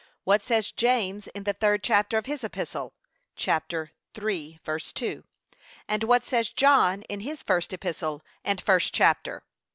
what 0.23 0.41
says 0.41 0.71
James 0.71 1.27
in 1.27 1.43
the 1.43 1.53
third 1.53 1.83
chapter 1.83 2.17
of 2.17 2.25
his 2.25 2.43
epistle? 2.43 2.95
(ch. 3.35 3.49
3:2) 4.15 5.23
And 5.87 6.03
what 6.05 6.25
says 6.25 6.49
John 6.49 7.03
in 7.03 7.19
his 7.19 7.43
first 7.43 7.71
epistle, 7.71 8.23
and 8.43 8.59
first 8.59 8.95
chapter? 8.95 9.43